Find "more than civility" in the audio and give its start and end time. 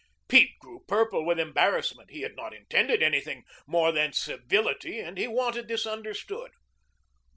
3.67-4.99